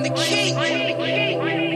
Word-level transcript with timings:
am 0.00 0.14
the 0.14 0.20
king. 0.20 1.69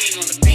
seen 0.00 0.18
on 0.18 0.26
the 0.26 0.49